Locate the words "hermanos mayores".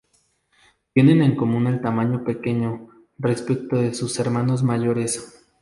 4.17-5.39